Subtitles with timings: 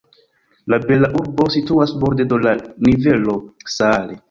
[0.73, 2.57] La bela urbo situas borde de la
[2.89, 3.39] rivero
[3.79, 4.19] Saale.